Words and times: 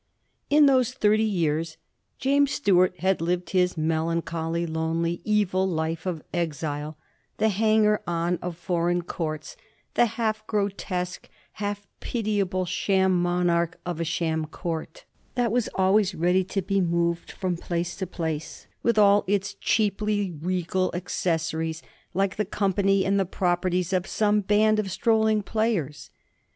In 0.49 0.65
those 0.65 0.93
thir 0.93 1.15
ty 1.15 1.21
years 1.21 1.77
James 2.17 2.49
Stuart 2.49 3.01
had 3.01 3.21
lived 3.21 3.51
his 3.51 3.77
melancholy, 3.77 4.65
lonely, 4.65 5.21
evil 5.23 5.67
life 5.69 6.07
of 6.07 6.23
exile, 6.33 6.97
the 7.37 7.49
hanger 7.49 8.01
on 8.07 8.39
of 8.41 8.57
foreign 8.57 9.03
courts, 9.03 9.55
the 9.93 10.07
half 10.17 10.43
grotesque, 10.47 11.29
half 11.61 11.85
pitiable, 11.99 12.65
sham 12.65 13.21
monarch 13.21 13.79
of 13.85 13.99
a 13.99 14.03
sham 14.03 14.45
court, 14.47 15.05
that 15.35 15.51
was 15.51 15.69
always 15.75 16.15
ready 16.15 16.43
to 16.45 16.63
be 16.63 16.81
moved 16.81 17.31
from 17.31 17.55
place 17.55 17.95
to 17.97 18.07
place, 18.07 18.65
with 18.81 18.97
all 18.97 19.23
its 19.27 19.53
cheaply 19.53 20.31
regal 20.31 20.89
accessaries, 20.95 21.83
like 22.15 22.37
the 22.37 22.45
company 22.45 23.05
and 23.05 23.19
the 23.19 23.23
properties 23.27 23.93
of 23.93 24.07
some 24.07 24.41
band 24.41 24.79
of 24.79 24.89
strolling 24.89 25.43
players. 25.43 26.09